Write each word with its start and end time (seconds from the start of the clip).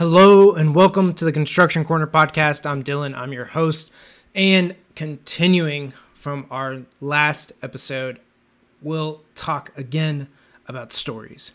Hello 0.00 0.54
and 0.54 0.74
welcome 0.74 1.12
to 1.12 1.26
the 1.26 1.30
Construction 1.30 1.84
Corner 1.84 2.06
podcast. 2.06 2.64
I'm 2.64 2.80
Dillon, 2.80 3.14
I'm 3.14 3.34
your 3.34 3.44
host. 3.44 3.92
And 4.34 4.74
continuing 4.94 5.92
from 6.14 6.46
our 6.50 6.84
last 7.02 7.52
episode, 7.62 8.18
we'll 8.80 9.20
talk 9.34 9.76
again 9.76 10.28
about 10.66 10.90
stories. 10.90 11.52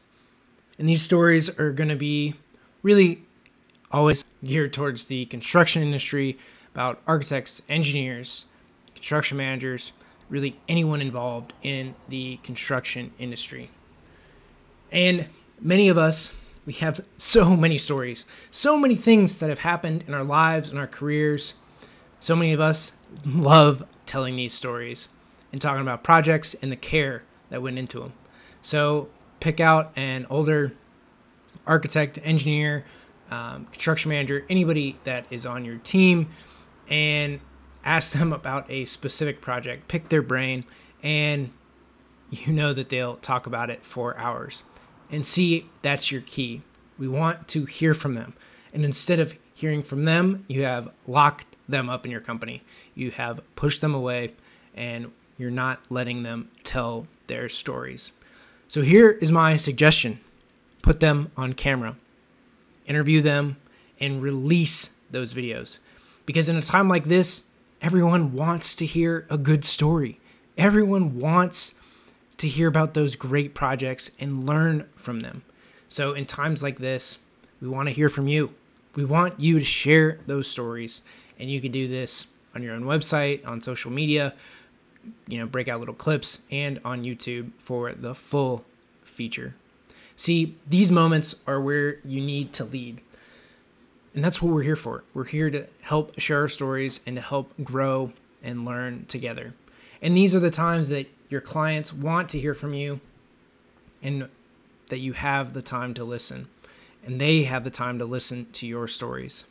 And 0.77 0.87
these 0.87 1.01
stories 1.01 1.49
are 1.59 1.71
going 1.71 1.89
to 1.89 1.95
be 1.95 2.35
really 2.83 3.23
always 3.91 4.23
geared 4.43 4.73
towards 4.73 5.07
the 5.07 5.25
construction 5.25 5.81
industry, 5.81 6.37
about 6.71 7.01
architects, 7.07 7.63
engineers, 7.67 8.45
construction 8.93 9.37
managers, 9.37 9.91
really 10.29 10.59
anyone 10.69 11.01
involved 11.01 11.53
in 11.63 11.95
the 12.09 12.37
construction 12.43 13.11
industry. 13.17 13.71
And 14.91 15.29
many 15.59 15.89
of 15.89 15.97
us 15.97 16.31
we 16.65 16.73
have 16.73 17.05
so 17.17 17.55
many 17.55 17.77
stories, 17.77 18.25
so 18.49 18.77
many 18.77 18.95
things 18.95 19.37
that 19.37 19.49
have 19.49 19.59
happened 19.59 20.03
in 20.07 20.13
our 20.13 20.23
lives 20.23 20.69
and 20.69 20.79
our 20.79 20.87
careers. 20.87 21.53
So 22.19 22.35
many 22.35 22.53
of 22.53 22.59
us 22.59 22.93
love 23.25 23.85
telling 24.05 24.35
these 24.35 24.53
stories 24.53 25.09
and 25.51 25.61
talking 25.61 25.81
about 25.81 26.03
projects 26.03 26.55
and 26.55 26.71
the 26.71 26.75
care 26.75 27.23
that 27.49 27.61
went 27.61 27.77
into 27.77 27.99
them. 27.99 28.13
So 28.61 29.09
pick 29.39 29.59
out 29.59 29.91
an 29.95 30.25
older 30.29 30.73
architect, 31.67 32.19
engineer, 32.23 32.85
um, 33.29 33.65
construction 33.65 34.09
manager, 34.09 34.45
anybody 34.49 34.97
that 35.03 35.25
is 35.29 35.45
on 35.45 35.65
your 35.65 35.77
team, 35.77 36.29
and 36.89 37.39
ask 37.83 38.17
them 38.17 38.33
about 38.33 38.69
a 38.69 38.85
specific 38.85 39.41
project. 39.41 39.87
Pick 39.87 40.09
their 40.09 40.21
brain, 40.21 40.63
and 41.03 41.51
you 42.31 42.51
know 42.51 42.73
that 42.73 42.89
they'll 42.89 43.17
talk 43.17 43.45
about 43.45 43.69
it 43.69 43.85
for 43.85 44.17
hours 44.17 44.63
and 45.11 45.25
see 45.25 45.69
that's 45.81 46.11
your 46.11 46.21
key. 46.21 46.61
We 46.97 47.07
want 47.07 47.47
to 47.49 47.65
hear 47.65 47.93
from 47.93 48.15
them. 48.15 48.33
And 48.73 48.83
instead 48.83 49.19
of 49.19 49.35
hearing 49.53 49.83
from 49.83 50.05
them, 50.05 50.45
you 50.47 50.63
have 50.63 50.91
locked 51.07 51.55
them 51.67 51.89
up 51.89 52.05
in 52.05 52.11
your 52.11 52.21
company. 52.21 52.63
You 52.93 53.11
have 53.11 53.41
pushed 53.55 53.81
them 53.81 53.93
away 53.93 54.33
and 54.73 55.11
you're 55.37 55.51
not 55.51 55.79
letting 55.89 56.23
them 56.23 56.49
tell 56.63 57.07
their 57.27 57.49
stories. 57.49 58.11
So 58.67 58.81
here 58.81 59.11
is 59.11 59.31
my 59.31 59.55
suggestion 59.55 60.19
put 60.81 60.99
them 60.99 61.31
on 61.35 61.53
camera, 61.53 61.95
interview 62.85 63.19
them, 63.19 63.57
and 63.99 64.21
release 64.21 64.91
those 65.09 65.33
videos. 65.33 65.79
Because 66.27 66.47
in 66.47 66.55
a 66.55 66.61
time 66.61 66.87
like 66.87 67.05
this, 67.05 67.41
everyone 67.81 68.33
wants 68.33 68.75
to 68.75 68.85
hear 68.85 69.25
a 69.29 69.37
good 69.37 69.65
story. 69.65 70.19
Everyone 70.57 71.19
wants 71.19 71.73
to 72.37 72.47
hear 72.47 72.67
about 72.67 72.93
those 72.93 73.15
great 73.15 73.53
projects 73.53 74.11
and 74.19 74.45
learn 74.45 74.87
from 74.95 75.21
them. 75.21 75.43
So, 75.87 76.13
in 76.13 76.25
times 76.25 76.61
like 76.61 76.79
this, 76.79 77.19
we 77.61 77.67
want 77.67 77.87
to 77.87 77.93
hear 77.93 78.09
from 78.09 78.27
you. 78.27 78.53
We 78.95 79.05
want 79.05 79.39
you 79.39 79.59
to 79.59 79.65
share 79.65 80.19
those 80.25 80.47
stories, 80.47 81.01
and 81.39 81.49
you 81.49 81.61
can 81.61 81.71
do 81.71 81.87
this 81.87 82.25
on 82.53 82.63
your 82.63 82.73
own 82.73 82.83
website, 82.83 83.45
on 83.45 83.61
social 83.61 83.91
media, 83.91 84.33
you 85.27 85.37
know, 85.37 85.45
break 85.45 85.67
out 85.67 85.79
little 85.79 85.95
clips, 85.95 86.39
and 86.49 86.79
on 86.83 87.03
YouTube 87.03 87.51
for 87.59 87.93
the 87.93 88.15
full 88.15 88.63
feature. 89.03 89.55
See, 90.15 90.55
these 90.65 90.89
moments 90.89 91.35
are 91.45 91.59
where 91.59 91.99
you 92.05 92.21
need 92.21 92.53
to 92.53 92.63
lead. 92.63 93.01
And 94.13 94.23
that's 94.23 94.41
what 94.41 94.53
we're 94.53 94.63
here 94.63 94.77
for. 94.77 95.03
We're 95.13 95.25
here 95.25 95.49
to 95.49 95.67
help 95.81 96.17
share 96.19 96.41
our 96.41 96.47
stories 96.47 97.01
and 97.05 97.17
to 97.17 97.21
help 97.21 97.51
grow 97.61 98.13
and 98.41 98.63
learn 98.63 99.05
together. 99.07 99.53
And 100.01 100.15
these 100.15 100.33
are 100.33 100.39
the 100.39 100.51
times 100.51 100.87
that 100.89 101.07
your 101.29 101.41
clients 101.41 101.93
want 101.93 102.29
to 102.29 102.39
hear 102.39 102.53
from 102.53 102.73
you 102.73 102.99
and 104.01 104.29
that 104.89 104.99
you 104.99 105.13
have 105.13 105.53
the 105.53 105.61
time 105.61 105.93
to 105.95 106.03
listen. 106.03 106.47
And 107.05 107.19
they 107.19 107.43
have 107.43 107.63
the 107.63 107.69
time 107.69 107.99
to 107.99 108.05
listen 108.05 108.47
to 108.53 108.67
your 108.67 108.87
stories 108.87 109.45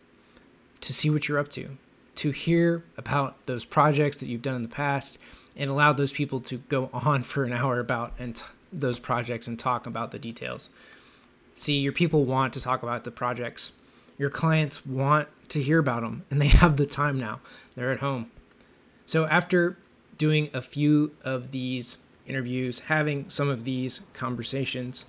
to 0.80 0.92
see 0.92 1.08
what 1.08 1.28
you're 1.28 1.38
up 1.38 1.48
to 1.48 1.76
to 2.16 2.30
hear 2.30 2.84
about 2.96 3.46
those 3.46 3.64
projects 3.64 4.18
that 4.18 4.26
you've 4.26 4.42
done 4.42 4.56
in 4.56 4.62
the 4.62 4.68
past 4.68 5.18
and 5.56 5.70
allow 5.70 5.92
those 5.92 6.12
people 6.12 6.40
to 6.40 6.58
go 6.68 6.90
on 6.92 7.22
for 7.22 7.44
an 7.44 7.52
hour 7.52 7.80
about 7.80 8.12
and 8.18 8.36
t- 8.36 8.44
those 8.72 8.98
projects 8.98 9.46
and 9.46 9.58
talk 9.58 9.86
about 9.86 10.10
the 10.10 10.18
details. 10.18 10.68
See 11.54 11.78
your 11.78 11.92
people 11.92 12.24
want 12.24 12.52
to 12.54 12.60
talk 12.60 12.82
about 12.82 13.04
the 13.04 13.10
projects. 13.10 13.72
Your 14.18 14.30
clients 14.30 14.84
want 14.84 15.28
to 15.48 15.62
hear 15.62 15.78
about 15.78 16.02
them 16.02 16.24
and 16.30 16.40
they 16.40 16.46
have 16.62 16.76
the 16.76 16.86
time 16.86 17.18
now. 17.18 17.40
They're 17.74 17.92
at 17.92 18.00
home. 18.00 18.30
So 19.06 19.26
after 19.26 19.76
doing 20.18 20.50
a 20.52 20.62
few 20.62 21.12
of 21.22 21.50
these 21.50 21.98
interviews, 22.26 22.80
having 22.80 23.28
some 23.28 23.48
of 23.48 23.64
these 23.64 24.00
conversations. 24.12 25.04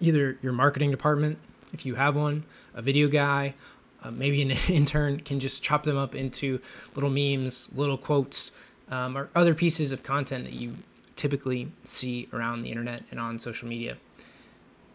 Either 0.00 0.38
your 0.42 0.52
marketing 0.52 0.90
department, 0.90 1.38
if 1.72 1.86
you 1.86 1.94
have 1.94 2.16
one, 2.16 2.44
a 2.74 2.82
video 2.82 3.08
guy, 3.08 3.54
uh, 4.02 4.10
maybe 4.10 4.42
an 4.42 4.50
intern 4.68 5.20
can 5.20 5.40
just 5.40 5.62
chop 5.62 5.84
them 5.84 5.96
up 5.96 6.14
into 6.14 6.60
little 6.94 7.10
memes, 7.10 7.68
little 7.74 7.98
quotes, 7.98 8.50
um, 8.90 9.16
or 9.16 9.30
other 9.34 9.54
pieces 9.54 9.92
of 9.92 10.02
content 10.02 10.44
that 10.44 10.54
you 10.54 10.74
typically 11.16 11.70
see 11.84 12.28
around 12.32 12.62
the 12.62 12.70
internet 12.70 13.04
and 13.10 13.20
on 13.20 13.38
social 13.38 13.68
media. 13.68 13.96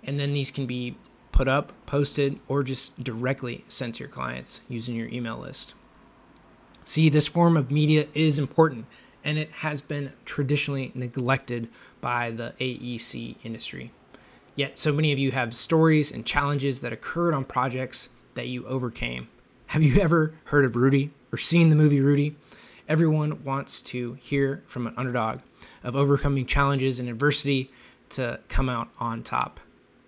And 0.03 0.19
then 0.19 0.33
these 0.33 0.51
can 0.51 0.65
be 0.65 0.95
put 1.31 1.47
up, 1.47 1.71
posted, 1.85 2.39
or 2.47 2.63
just 2.63 3.01
directly 3.01 3.63
sent 3.67 3.95
to 3.95 3.99
your 4.03 4.09
clients 4.09 4.61
using 4.67 4.95
your 4.95 5.07
email 5.07 5.37
list. 5.37 5.73
See, 6.87 7.09
this 7.09 7.27
form 7.27 7.57
of 7.57 7.69
media 7.69 8.07
is 8.13 8.39
important 8.39 8.85
and 9.21 9.37
it 9.37 9.51
has 9.55 9.81
been 9.81 10.13
traditionally 10.23 10.93
neglected 10.95 11.67
by 11.99 12.31
the 12.31 12.53
AEC 12.61 13.35
industry. 13.43 13.91
Yet, 14.55 14.77
so 14.77 14.93
many 14.93 15.11
of 15.11 15.19
you 15.19 15.31
have 15.31 15.53
stories 15.53 16.13
and 16.13 16.25
challenges 16.25 16.79
that 16.79 16.93
occurred 16.93 17.33
on 17.33 17.43
projects 17.43 18.07
that 18.35 18.47
you 18.47 18.65
overcame. 18.65 19.27
Have 19.67 19.83
you 19.83 19.99
ever 19.99 20.33
heard 20.45 20.63
of 20.63 20.77
Rudy 20.77 21.11
or 21.29 21.37
seen 21.37 21.67
the 21.67 21.75
movie 21.75 21.99
Rudy? 21.99 22.37
Everyone 22.87 23.43
wants 23.43 23.81
to 23.81 24.13
hear 24.13 24.63
from 24.65 24.87
an 24.87 24.93
underdog 24.95 25.41
of 25.83 25.93
overcoming 25.93 26.45
challenges 26.45 27.01
and 27.01 27.09
adversity 27.09 27.69
to 28.11 28.39
come 28.47 28.69
out 28.69 28.87
on 28.97 29.23
top. 29.23 29.59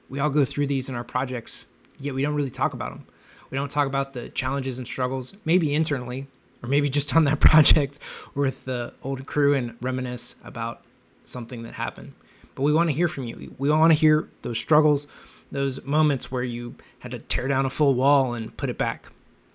We 0.07 0.19
all 0.19 0.29
go 0.29 0.46
through 0.46 0.67
these 0.67 0.88
in 0.88 0.96
our 0.96 1.03
projects, 1.03 1.66
yet 2.00 2.16
we 2.16 2.22
don't 2.22 2.35
really 2.35 2.50
talk 2.50 2.73
about 2.73 2.91
them. 2.91 3.06
We 3.50 3.57
don't 3.57 3.69
talk 3.69 3.85
about 3.85 4.13
the 4.13 4.29
challenges 4.29 4.78
and 4.78 4.88
struggles, 4.88 5.35
maybe 5.44 5.75
internally, 5.75 6.28
or 6.62 6.70
maybe 6.70 6.90
just 6.90 7.16
on 7.16 7.24
that 7.25 7.40
project 7.40 8.00
with 8.36 8.66
the 8.66 8.94
old 9.03 9.25
crew 9.25 9.53
and 9.53 9.75
reminisce 9.81 10.36
about 10.44 10.81
something 11.25 11.64
that 11.64 11.74
happened. 11.74 12.14
But 12.56 12.64
we 12.64 12.74
want 12.74 12.90
to 12.90 12.96
hear 12.96 13.08
from 13.08 13.25
you. 13.25 13.56
We 13.58 13.70
want 13.70 13.94
to 13.94 13.97
hear 13.97 14.28
those 14.42 14.59
struggles, 14.59 15.08
those 15.52 15.84
moments 15.86 16.31
where 16.31 16.44
you 16.44 16.75
had 17.00 17.12
to 17.12 17.20
tear 17.20 17.47
down 17.47 17.66
a 17.66 17.70
full 17.70 17.94
wall 17.94 18.34
and 18.34 18.56
put 18.58 18.70
it 18.70 18.78
back, 18.78 19.09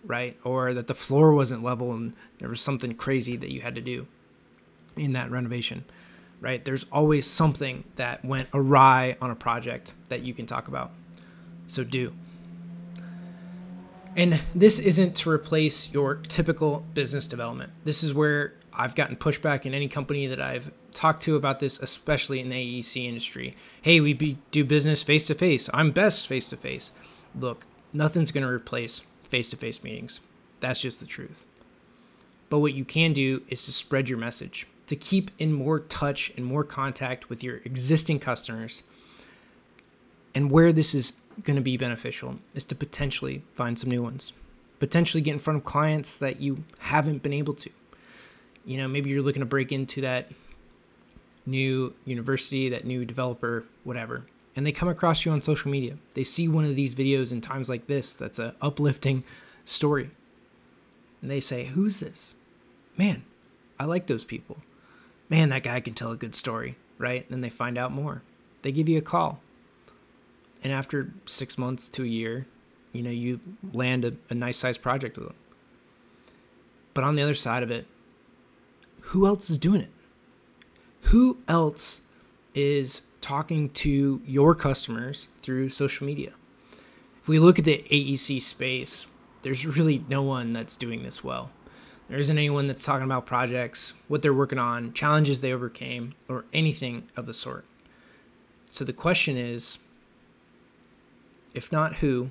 right? 0.04 0.38
Or 0.44 0.72
that 0.72 0.86
the 0.86 0.94
floor 0.94 1.34
wasn't 1.34 1.62
level 1.62 1.92
and 1.92 2.14
there 2.38 2.48
was 2.48 2.60
something 2.60 2.94
crazy 2.94 3.36
that 3.36 3.52
you 3.52 3.60
had 3.60 3.74
to 3.74 3.80
do 3.80 4.06
in 4.96 5.12
that 5.12 5.30
renovation, 5.30 5.84
right? 6.40 6.64
There's 6.64 6.86
always 6.92 7.26
something 7.26 7.84
that 7.96 8.24
went 8.24 8.48
awry 8.54 9.16
on 9.20 9.30
a 9.30 9.36
project 9.36 9.92
that 10.08 10.22
you 10.22 10.32
can 10.32 10.46
talk 10.46 10.68
about. 10.68 10.92
So 11.66 11.84
do. 11.84 12.14
And 14.16 14.40
this 14.54 14.78
isn't 14.78 15.14
to 15.16 15.30
replace 15.30 15.92
your 15.92 16.16
typical 16.16 16.84
business 16.94 17.26
development. 17.26 17.72
This 17.84 18.02
is 18.02 18.14
where 18.14 18.54
I've 18.72 18.94
gotten 18.94 19.16
pushback 19.16 19.66
in 19.66 19.74
any 19.74 19.88
company 19.88 20.26
that 20.26 20.40
I've 20.40 20.70
talked 20.92 21.22
to 21.24 21.36
about 21.36 21.60
this, 21.60 21.78
especially 21.80 22.40
in 22.40 22.48
the 22.48 22.80
AEC 22.80 23.06
industry. 23.06 23.56
Hey, 23.82 24.00
we 24.00 24.12
be, 24.12 24.38
do 24.50 24.64
business 24.64 25.02
face 25.02 25.26
to 25.26 25.34
face. 25.34 25.68
I'm 25.74 25.90
best 25.90 26.26
face 26.26 26.48
to 26.50 26.56
face. 26.56 26.92
Look, 27.38 27.66
nothing's 27.92 28.30
going 28.30 28.46
to 28.46 28.52
replace 28.52 29.02
face 29.28 29.50
to 29.50 29.56
face 29.56 29.82
meetings. 29.82 30.20
That's 30.60 30.80
just 30.80 31.00
the 31.00 31.06
truth. 31.06 31.44
But 32.48 32.60
what 32.60 32.74
you 32.74 32.84
can 32.84 33.12
do 33.12 33.42
is 33.48 33.64
to 33.64 33.72
spread 33.72 34.08
your 34.08 34.18
message, 34.18 34.66
to 34.86 34.96
keep 34.96 35.30
in 35.38 35.52
more 35.52 35.80
touch 35.80 36.32
and 36.36 36.46
more 36.46 36.62
contact 36.62 37.28
with 37.28 37.42
your 37.42 37.56
existing 37.64 38.20
customers. 38.20 38.82
And 40.36 40.50
where 40.50 40.72
this 40.72 40.94
is 40.94 41.14
going 41.42 41.56
to 41.56 41.62
be 41.62 41.76
beneficial 41.76 42.36
is 42.54 42.64
to 42.64 42.74
potentially 42.74 43.42
find 43.54 43.78
some 43.78 43.90
new 43.90 44.02
ones, 44.02 44.32
potentially 44.78 45.20
get 45.20 45.32
in 45.32 45.38
front 45.38 45.58
of 45.58 45.64
clients 45.64 46.14
that 46.16 46.40
you 46.40 46.64
haven't 46.78 47.22
been 47.22 47.32
able 47.32 47.54
to. 47.54 47.70
You 48.64 48.78
know, 48.78 48.88
maybe 48.88 49.10
you're 49.10 49.22
looking 49.22 49.40
to 49.40 49.46
break 49.46 49.72
into 49.72 50.00
that 50.02 50.30
new 51.46 51.94
university, 52.04 52.68
that 52.70 52.84
new 52.84 53.04
developer, 53.04 53.64
whatever, 53.82 54.24
and 54.56 54.66
they 54.66 54.72
come 54.72 54.88
across 54.88 55.24
you 55.24 55.32
on 55.32 55.42
social 55.42 55.70
media. 55.70 55.96
They 56.14 56.24
see 56.24 56.48
one 56.48 56.64
of 56.64 56.76
these 56.76 56.94
videos 56.94 57.32
in 57.32 57.40
times 57.40 57.68
like 57.68 57.86
this 57.86 58.14
that's 58.14 58.38
a 58.38 58.54
uplifting 58.62 59.24
story. 59.64 60.10
And 61.20 61.30
they 61.30 61.40
say, 61.40 61.66
"Who's 61.66 62.00
this?" 62.00 62.36
Man, 62.96 63.24
I 63.78 63.84
like 63.84 64.06
those 64.06 64.24
people. 64.24 64.58
Man, 65.28 65.48
that 65.48 65.64
guy 65.64 65.80
can 65.80 65.94
tell 65.94 66.12
a 66.12 66.16
good 66.16 66.34
story, 66.34 66.76
right? 66.98 67.28
And 67.30 67.42
they 67.42 67.50
find 67.50 67.76
out 67.76 67.92
more. 67.92 68.22
They 68.62 68.72
give 68.72 68.88
you 68.88 68.98
a 68.98 69.02
call 69.02 69.40
and 70.64 70.72
after 70.72 71.12
six 71.26 71.58
months 71.58 71.88
to 71.90 72.02
a 72.02 72.06
year, 72.06 72.46
you 72.92 73.02
know, 73.02 73.10
you 73.10 73.40
land 73.72 74.04
a, 74.04 74.14
a 74.30 74.34
nice 74.34 74.56
sized 74.56 74.80
project 74.80 75.16
with 75.16 75.26
them. 75.26 75.36
But 76.94 77.04
on 77.04 77.16
the 77.16 77.22
other 77.22 77.34
side 77.34 77.62
of 77.62 77.70
it, 77.70 77.86
who 79.00 79.26
else 79.26 79.50
is 79.50 79.58
doing 79.58 79.82
it? 79.82 79.90
Who 81.08 81.38
else 81.46 82.00
is 82.54 83.02
talking 83.20 83.68
to 83.70 84.22
your 84.24 84.54
customers 84.54 85.28
through 85.42 85.68
social 85.68 86.06
media? 86.06 86.32
If 87.20 87.28
we 87.28 87.38
look 87.38 87.58
at 87.58 87.64
the 87.64 87.84
AEC 87.90 88.40
space, 88.40 89.06
there's 89.42 89.66
really 89.66 90.04
no 90.08 90.22
one 90.22 90.52
that's 90.54 90.76
doing 90.76 91.02
this 91.02 91.22
well. 91.22 91.50
There 92.08 92.18
isn't 92.18 92.36
anyone 92.36 92.66
that's 92.66 92.84
talking 92.84 93.04
about 93.04 93.26
projects, 93.26 93.92
what 94.08 94.22
they're 94.22 94.32
working 94.32 94.58
on, 94.58 94.92
challenges 94.92 95.40
they 95.40 95.52
overcame, 95.52 96.14
or 96.28 96.44
anything 96.52 97.08
of 97.16 97.26
the 97.26 97.34
sort. 97.34 97.64
So 98.68 98.84
the 98.84 98.92
question 98.92 99.36
is 99.36 99.78
if 101.54 101.72
not 101.72 101.96
who, 101.96 102.30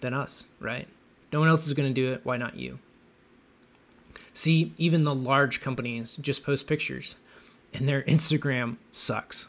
then 0.00 0.14
us, 0.14 0.44
right? 0.58 0.88
No 1.32 1.40
one 1.40 1.48
else 1.48 1.66
is 1.66 1.74
going 1.74 1.88
to 1.88 1.94
do 1.94 2.12
it. 2.12 2.22
Why 2.24 2.36
not 2.36 2.56
you? 2.56 2.78
See, 4.34 4.72
even 4.78 5.04
the 5.04 5.14
large 5.14 5.60
companies 5.60 6.16
just 6.16 6.42
post 6.42 6.66
pictures, 6.66 7.16
and 7.72 7.88
their 7.88 8.02
Instagram 8.02 8.76
sucks. 8.90 9.46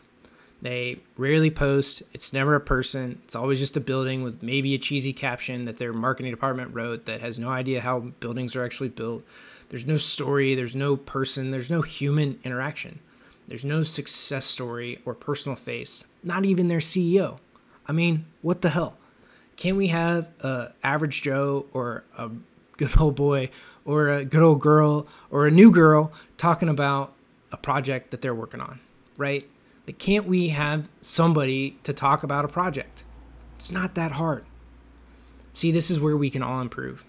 They 0.61 0.99
rarely 1.17 1.51
post. 1.51 2.03
It's 2.13 2.31
never 2.31 2.55
a 2.55 2.61
person. 2.61 3.21
It's 3.25 3.35
always 3.35 3.59
just 3.59 3.75
a 3.75 3.81
building 3.81 4.23
with 4.23 4.41
maybe 4.41 4.73
a 4.73 4.77
cheesy 4.77 5.11
caption 5.11 5.65
that 5.65 5.77
their 5.77 5.91
marketing 5.91 6.31
department 6.31 6.73
wrote 6.73 7.05
that 7.05 7.19
has 7.19 7.37
no 7.37 7.49
idea 7.49 7.81
how 7.81 7.99
buildings 8.21 8.55
are 8.55 8.63
actually 8.63 8.89
built. 8.89 9.25
There's 9.69 9.85
no 9.85 9.97
story, 9.97 10.55
there's 10.55 10.75
no 10.75 10.95
person, 10.95 11.51
there's 11.51 11.69
no 11.69 11.81
human 11.81 12.39
interaction. 12.45 12.99
There's 13.47 13.65
no 13.65 13.83
success 13.83 14.45
story 14.45 15.01
or 15.03 15.13
personal 15.13 15.57
face, 15.57 16.05
not 16.23 16.45
even 16.45 16.69
their 16.69 16.79
CEO. 16.79 17.39
I 17.87 17.91
mean, 17.91 18.25
what 18.41 18.61
the 18.61 18.69
hell? 18.69 18.97
Can't 19.55 19.77
we 19.77 19.87
have 19.87 20.29
a 20.41 20.73
average 20.83 21.21
Joe 21.21 21.67
or 21.73 22.03
a 22.17 22.29
good 22.77 22.99
old 22.99 23.15
boy 23.15 23.49
or 23.85 24.09
a 24.09 24.25
good 24.25 24.41
old 24.41 24.61
girl 24.61 25.07
or 25.29 25.47
a 25.47 25.51
new 25.51 25.71
girl 25.71 26.11
talking 26.37 26.69
about 26.69 27.13
a 27.51 27.57
project 27.57 28.11
that 28.11 28.21
they're 28.21 28.33
working 28.33 28.61
on, 28.61 28.79
right? 29.17 29.47
Like, 29.85 29.99
can't 29.99 30.25
we 30.25 30.49
have 30.49 30.89
somebody 31.01 31.77
to 31.83 31.93
talk 31.93 32.23
about 32.23 32.45
a 32.45 32.47
project? 32.47 33.03
It's 33.57 33.71
not 33.71 33.95
that 33.95 34.13
hard. 34.13 34.45
See, 35.53 35.71
this 35.71 35.91
is 35.91 35.99
where 35.99 36.17
we 36.17 36.29
can 36.29 36.41
all 36.41 36.61
improve. 36.61 37.05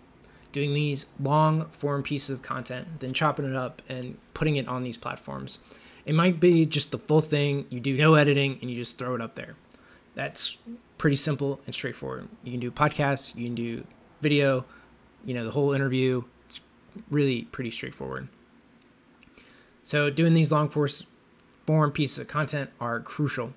Doing 0.53 0.75
these 0.75 1.07
long 1.19 1.67
form 1.71 2.03
pieces 2.03 2.31
of 2.31 2.43
content, 2.43 3.01
then 3.01 3.13
chopping 3.13 3.47
it 3.47 3.57
up 3.57 3.81
and 3.89 4.19
putting 4.35 4.57
it 4.57 4.69
on 4.69 4.83
these 4.83 4.99
platforms. 4.99 5.59
It 6.05 6.15
might 6.15 6.39
be 6.39 6.67
just 6.67 6.91
the 6.91 6.99
full 6.99 7.23
thing, 7.23 7.67
you 7.71 7.81
do 7.81 7.97
no 7.97 8.15
editing 8.15 8.59
and 8.61 8.71
you 8.71 8.77
just 8.77 8.99
throw 8.99 9.15
it 9.15 9.21
up 9.21 9.35
there. 9.35 9.57
That's 10.15 10.57
pretty 10.99 11.17
simple 11.17 11.61
and 11.67 11.75
straightforward. 11.75 12.29
You 12.43 12.53
can 12.53 12.61
do 12.61 12.71
podcasts, 12.71 13.35
you 13.35 13.45
can 13.45 13.55
do 13.55 13.87
video, 14.21 14.65
you 15.25 15.35
know, 15.35 15.45
the 15.45 15.51
whole 15.51 15.73
interview. 15.73 16.25
It's 16.47 16.61
really 17.11 17.43
pretty 17.43 17.71
straightforward. 17.71 18.29
So, 19.83 20.09
doing 20.09 20.33
these 20.33 20.51
long 20.51 20.71
form 21.67 21.93
pieces 21.93 22.19
of 22.19 22.29
content 22.29 22.71
are 22.81 23.01
crucial. 23.01 23.53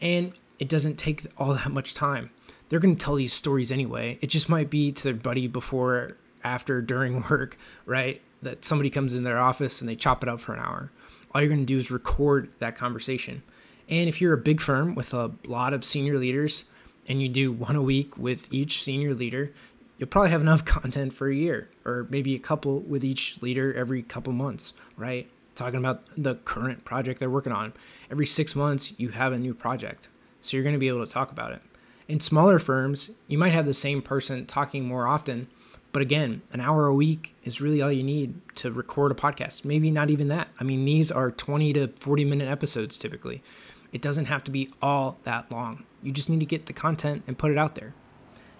And 0.00 0.32
it 0.58 0.68
doesn't 0.68 0.96
take 0.96 1.26
all 1.38 1.54
that 1.54 1.70
much 1.70 1.94
time. 1.94 2.30
They're 2.68 2.80
going 2.80 2.96
to 2.96 3.02
tell 3.02 3.14
these 3.14 3.32
stories 3.32 3.70
anyway. 3.70 4.18
It 4.20 4.28
just 4.28 4.48
might 4.48 4.70
be 4.70 4.92
to 4.92 5.04
their 5.04 5.14
buddy 5.14 5.46
before, 5.46 6.16
after, 6.42 6.80
during 6.80 7.22
work, 7.30 7.56
right? 7.86 8.20
That 8.42 8.64
somebody 8.64 8.90
comes 8.90 9.14
in 9.14 9.22
their 9.22 9.38
office 9.38 9.80
and 9.80 9.88
they 9.88 9.96
chop 9.96 10.22
it 10.22 10.28
up 10.28 10.40
for 10.40 10.54
an 10.54 10.60
hour. 10.60 10.90
All 11.34 11.40
you're 11.40 11.48
going 11.48 11.60
to 11.60 11.66
do 11.66 11.78
is 11.78 11.90
record 11.90 12.50
that 12.58 12.76
conversation. 12.76 13.42
And 13.88 14.08
if 14.08 14.20
you're 14.20 14.32
a 14.32 14.38
big 14.38 14.60
firm 14.60 14.94
with 14.94 15.12
a 15.12 15.32
lot 15.46 15.74
of 15.74 15.84
senior 15.84 16.18
leaders 16.18 16.64
and 17.06 17.20
you 17.20 17.28
do 17.28 17.52
one 17.52 17.76
a 17.76 17.82
week 17.82 18.16
with 18.16 18.52
each 18.52 18.82
senior 18.82 19.14
leader, 19.14 19.52
you'll 19.98 20.08
probably 20.08 20.30
have 20.30 20.40
enough 20.40 20.64
content 20.64 21.12
for 21.12 21.28
a 21.28 21.34
year 21.34 21.68
or 21.84 22.06
maybe 22.10 22.34
a 22.34 22.38
couple 22.38 22.80
with 22.80 23.04
each 23.04 23.40
leader 23.42 23.74
every 23.74 24.02
couple 24.02 24.32
months, 24.32 24.72
right? 24.96 25.28
talking 25.54 25.78
about 25.78 26.02
the 26.16 26.36
current 26.36 26.84
project 26.84 27.20
they're 27.20 27.30
working 27.30 27.52
on. 27.52 27.72
Every 28.10 28.26
six 28.26 28.54
months, 28.54 28.92
you 28.96 29.10
have 29.10 29.32
a 29.32 29.38
new 29.38 29.54
project. 29.54 30.08
So 30.42 30.56
you're 30.56 30.64
going 30.64 30.74
to 30.74 30.80
be 30.80 30.88
able 30.88 31.06
to 31.06 31.12
talk 31.12 31.30
about 31.30 31.52
it. 31.52 31.62
In 32.06 32.20
smaller 32.20 32.58
firms, 32.58 33.10
you 33.28 33.38
might 33.38 33.52
have 33.52 33.66
the 33.66 33.74
same 33.74 34.02
person 34.02 34.44
talking 34.46 34.84
more 34.84 35.06
often. 35.06 35.48
But 35.92 36.02
again, 36.02 36.42
an 36.52 36.60
hour 36.60 36.86
a 36.86 36.94
week 36.94 37.34
is 37.44 37.60
really 37.60 37.80
all 37.80 37.92
you 37.92 38.02
need 38.02 38.34
to 38.56 38.70
record 38.70 39.12
a 39.12 39.14
podcast. 39.14 39.64
Maybe 39.64 39.90
not 39.90 40.10
even 40.10 40.28
that. 40.28 40.48
I 40.60 40.64
mean, 40.64 40.84
these 40.84 41.10
are 41.10 41.30
20 41.30 41.72
to 41.74 41.88
40 41.88 42.24
minute 42.24 42.48
episodes 42.48 42.98
typically. 42.98 43.42
It 43.94 44.02
doesn't 44.02 44.26
have 44.26 44.42
to 44.44 44.50
be 44.50 44.70
all 44.82 45.18
that 45.22 45.52
long. 45.52 45.84
You 46.02 46.10
just 46.10 46.28
need 46.28 46.40
to 46.40 46.46
get 46.46 46.66
the 46.66 46.72
content 46.72 47.22
and 47.28 47.38
put 47.38 47.52
it 47.52 47.56
out 47.56 47.76
there. 47.76 47.94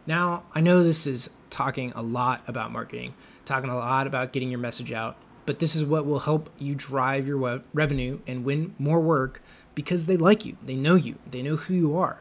Now, 0.07 0.45
I 0.55 0.61
know 0.61 0.85
this 0.85 1.09
is 1.09 1.29
talking 1.51 1.93
a 1.97 2.03
lot 2.03 2.43
about 2.47 2.71
marketing, 2.71 3.15
talking 3.45 3.69
a 3.69 3.77
lot 3.77 4.07
about 4.07 4.33
getting 4.33 4.49
your 4.49 4.61
message 4.61 4.93
out, 4.93 5.17
but 5.45 5.59
this 5.59 5.75
is 5.75 5.85
what 5.85 6.07
will 6.07 6.21
help 6.21 6.51
you 6.59 6.77
drive 6.77 7.27
your 7.27 7.63
revenue 7.73 8.21
and 8.29 8.45
win 8.45 8.77
more 8.79 9.01
work 9.01 9.43
because 9.75 10.07
they 10.07 10.17
like 10.17 10.47
you, 10.47 10.57
they 10.65 10.77
know 10.77 10.95
you, 10.95 11.17
they 11.29 11.43
know 11.43 11.57
who 11.57 11.75
you 11.75 11.97
are. 11.97 12.21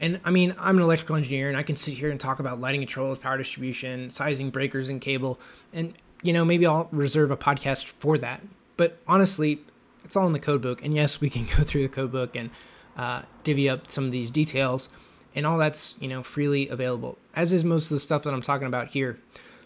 And 0.00 0.20
I 0.24 0.30
mean, 0.30 0.52
I'm 0.58 0.78
an 0.78 0.82
electrical 0.82 1.14
engineer 1.14 1.48
and 1.48 1.56
I 1.56 1.62
can 1.62 1.76
sit 1.76 1.94
here 1.94 2.10
and 2.10 2.18
talk 2.18 2.40
about 2.40 2.60
lighting 2.60 2.80
controls, 2.80 3.18
power 3.18 3.38
distribution, 3.38 4.10
sizing 4.10 4.50
breakers 4.50 4.88
and 4.88 5.00
cable. 5.00 5.38
And, 5.72 5.94
you 6.22 6.32
know, 6.32 6.44
maybe 6.44 6.66
I'll 6.66 6.88
reserve 6.90 7.30
a 7.30 7.36
podcast 7.36 7.84
for 7.84 8.18
that. 8.18 8.40
But 8.76 8.98
honestly, 9.06 9.60
it's 10.04 10.16
all 10.16 10.26
in 10.26 10.32
the 10.32 10.38
code 10.38 10.62
book. 10.62 10.84
And 10.84 10.94
yes, 10.94 11.20
we 11.20 11.30
can 11.30 11.46
go 11.56 11.62
through 11.62 11.82
the 11.82 11.88
code 11.88 12.12
book 12.12 12.36
and 12.36 12.50
uh, 12.96 13.22
divvy 13.44 13.68
up 13.68 13.90
some 13.90 14.04
of 14.04 14.10
these 14.10 14.30
details. 14.30 14.88
And 15.34 15.46
all 15.46 15.58
that's, 15.58 15.94
you 16.00 16.08
know, 16.08 16.24
freely 16.24 16.68
available, 16.68 17.16
as 17.36 17.52
is 17.52 17.64
most 17.64 17.90
of 17.90 17.94
the 17.94 18.00
stuff 18.00 18.24
that 18.24 18.34
I'm 18.34 18.42
talking 18.42 18.66
about 18.66 18.88
here. 18.88 19.18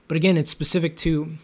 But 0.09 0.19
again, 0.19 0.37
it's 0.37 0.51
specific 0.51 0.95
to 0.99 1.37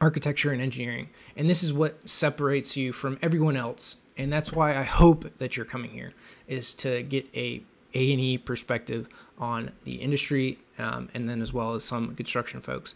architecture 0.00 0.52
and 0.52 0.62
engineering. 0.62 1.08
And 1.36 1.50
this 1.50 1.62
is 1.62 1.72
what 1.72 2.08
separates 2.08 2.76
you 2.76 2.92
from 2.92 3.18
everyone 3.20 3.56
else. 3.56 3.96
And 4.16 4.32
that's 4.32 4.52
why 4.52 4.76
I 4.76 4.84
hope 4.84 5.38
that 5.38 5.56
you're 5.56 5.66
coming 5.66 5.90
here 5.90 6.12
is 6.46 6.74
to 6.74 7.02
get 7.02 7.26
a 7.34 7.62
A&E 7.94 8.38
perspective 8.38 9.08
on 9.38 9.72
the 9.84 9.96
industry 9.96 10.58
um, 10.78 11.08
and 11.14 11.28
then 11.28 11.42
as 11.42 11.52
well 11.52 11.74
as 11.74 11.84
some 11.84 12.14
construction 12.14 12.60
folks. 12.60 12.94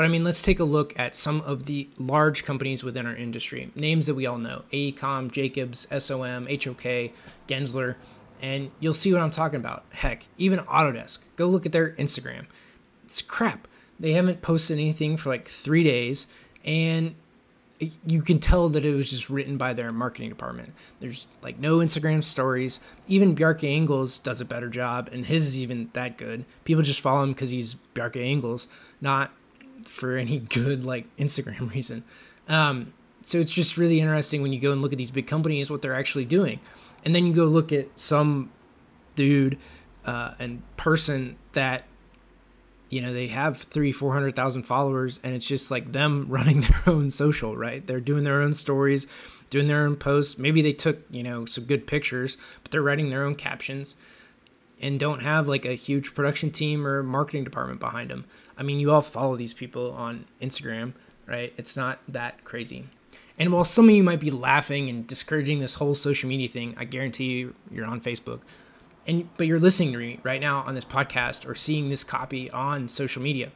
But 0.00 0.06
I 0.06 0.08
mean, 0.08 0.24
let's 0.24 0.40
take 0.40 0.58
a 0.58 0.64
look 0.64 0.98
at 0.98 1.14
some 1.14 1.42
of 1.42 1.66
the 1.66 1.90
large 1.98 2.46
companies 2.46 2.82
within 2.82 3.04
our 3.04 3.14
industry. 3.14 3.70
Names 3.74 4.06
that 4.06 4.14
we 4.14 4.24
all 4.24 4.38
know 4.38 4.62
AECOM, 4.72 5.30
Jacobs, 5.30 5.86
SOM, 5.90 6.46
HOK, 6.46 7.12
Gensler, 7.46 7.96
and 8.40 8.70
you'll 8.80 8.94
see 8.94 9.12
what 9.12 9.20
I'm 9.20 9.30
talking 9.30 9.60
about. 9.60 9.84
Heck, 9.90 10.24
even 10.38 10.60
Autodesk. 10.60 11.18
Go 11.36 11.48
look 11.48 11.66
at 11.66 11.72
their 11.72 11.90
Instagram. 11.96 12.46
It's 13.04 13.20
crap. 13.20 13.68
They 13.98 14.12
haven't 14.12 14.40
posted 14.40 14.78
anything 14.78 15.18
for 15.18 15.28
like 15.28 15.48
three 15.48 15.84
days 15.84 16.26
and 16.64 17.14
you 18.06 18.22
can 18.22 18.38
tell 18.38 18.70
that 18.70 18.86
it 18.86 18.94
was 18.94 19.10
just 19.10 19.28
written 19.28 19.58
by 19.58 19.74
their 19.74 19.92
marketing 19.92 20.30
department. 20.30 20.72
There's 21.00 21.26
like 21.42 21.58
no 21.58 21.80
Instagram 21.80 22.24
stories. 22.24 22.80
Even 23.06 23.36
Bjarke 23.36 23.64
Ingels 23.64 24.22
does 24.22 24.40
a 24.40 24.46
better 24.46 24.68
job, 24.68 25.08
and 25.12 25.26
his 25.26 25.46
is 25.46 25.58
even 25.58 25.90
that 25.92 26.16
good. 26.18 26.44
People 26.64 26.82
just 26.82 27.00
follow 27.00 27.22
him 27.22 27.32
because 27.32 27.50
he's 27.50 27.76
Bjarke 27.94 28.16
Ingels, 28.16 28.66
not 29.00 29.32
for 29.86 30.16
any 30.16 30.38
good 30.38 30.84
like 30.84 31.04
Instagram 31.16 31.70
reason. 31.74 32.04
Um, 32.48 32.92
so 33.22 33.38
it's 33.38 33.52
just 33.52 33.76
really 33.76 34.00
interesting 34.00 34.42
when 34.42 34.52
you 34.52 34.60
go 34.60 34.72
and 34.72 34.80
look 34.80 34.92
at 34.92 34.98
these 34.98 35.10
big 35.10 35.26
companies 35.26 35.70
what 35.70 35.82
they're 35.82 35.94
actually 35.94 36.24
doing, 36.24 36.60
and 37.04 37.14
then 37.14 37.26
you 37.26 37.34
go 37.34 37.44
look 37.44 37.72
at 37.72 37.86
some 37.98 38.50
dude 39.14 39.58
uh, 40.04 40.32
and 40.38 40.62
person 40.76 41.36
that 41.52 41.84
you 42.88 43.00
know 43.00 43.12
they 43.12 43.28
have 43.28 43.58
three 43.58 43.92
four 43.92 44.12
hundred 44.12 44.34
thousand 44.34 44.62
followers 44.64 45.20
and 45.22 45.34
it's 45.34 45.46
just 45.46 45.70
like 45.70 45.92
them 45.92 46.26
running 46.28 46.62
their 46.62 46.82
own 46.86 47.10
social 47.10 47.56
right? 47.56 47.86
They're 47.86 48.00
doing 48.00 48.24
their 48.24 48.40
own 48.40 48.54
stories 48.54 49.06
doing 49.50 49.66
their 49.66 49.84
own 49.84 49.96
posts. 49.96 50.38
Maybe 50.38 50.62
they 50.62 50.72
took 50.72 50.98
you 51.10 51.22
know 51.22 51.44
some 51.44 51.64
good 51.64 51.86
pictures 51.86 52.36
but 52.62 52.72
they're 52.72 52.82
writing 52.82 53.10
their 53.10 53.24
own 53.24 53.34
captions 53.34 53.94
and 54.80 54.98
don't 54.98 55.22
have 55.22 55.48
like 55.48 55.64
a 55.64 55.74
huge 55.74 56.14
production 56.14 56.50
team 56.50 56.86
or 56.86 57.02
marketing 57.02 57.44
department 57.44 57.80
behind 57.80 58.10
them 58.10 58.24
i 58.60 58.62
mean 58.62 58.78
you 58.78 58.92
all 58.92 59.00
follow 59.00 59.36
these 59.36 59.54
people 59.54 59.90
on 59.92 60.26
instagram 60.40 60.92
right? 61.30 61.54
It's 61.56 61.76
not 61.76 62.00
that 62.08 62.44
crazy. 62.44 62.88
And 63.38 63.52
while 63.52 63.64
some 63.64 63.88
of 63.88 63.94
you 63.94 64.02
might 64.02 64.20
be 64.20 64.30
laughing 64.30 64.90
and 64.90 65.06
discouraging 65.06 65.60
this 65.60 65.76
whole 65.76 65.94
social 65.94 66.28
media 66.28 66.48
thing 66.48 66.74
i 66.76 66.84
guarantee 66.84 67.24
you 67.24 67.54
you're 67.70 67.86
on 67.86 68.00
facebook. 68.00 68.40
And 69.06 69.28
but 69.38 69.46
you're 69.46 69.60
listening 69.60 69.92
to 69.92 69.98
me 69.98 70.20
right 70.22 70.40
now 70.40 70.60
on 70.66 70.74
this 70.74 70.84
podcast 70.84 71.48
or 71.48 71.54
seeing 71.54 71.88
this 71.88 72.04
copy 72.04 72.50
on 72.50 72.88
social 72.88 73.22
media. 73.22 73.50